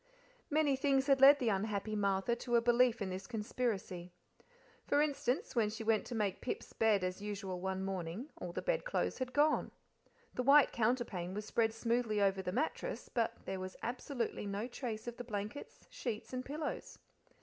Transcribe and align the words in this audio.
Many 0.49 0.75
things 0.75 1.05
had 1.05 1.21
led 1.21 1.37
the 1.37 1.49
unhappy 1.49 1.95
Martha 1.95 2.35
to 2.35 2.55
a 2.55 2.59
belief 2.61 3.03
in 3.03 3.11
this 3.11 3.27
conspiracy. 3.27 4.11
For 4.87 4.99
instance, 4.99 5.55
when 5.55 5.69
she 5.69 5.83
went 5.83 6.07
to 6.07 6.15
make 6.15 6.41
Pip's 6.41 6.73
bed 6.73 7.03
as 7.03 7.21
usual 7.21 7.59
one 7.59 7.85
morning 7.85 8.31
all 8.37 8.51
the 8.51 8.63
bedclothes 8.63 9.19
had 9.19 9.31
gone. 9.31 9.69
The 10.33 10.41
white 10.41 10.71
counterpane 10.71 11.35
was 11.35 11.45
spread 11.45 11.71
smoothly 11.71 12.19
over 12.19 12.41
the 12.41 12.51
mattress, 12.51 13.09
but 13.09 13.45
there 13.45 13.59
was 13.59 13.75
absolutely 13.83 14.47
no 14.47 14.65
trace 14.67 15.05
of 15.05 15.17
the 15.17 15.23
blankets, 15.23 15.85
sheets, 15.91 16.33
and 16.33 16.43
pillows. 16.43 16.97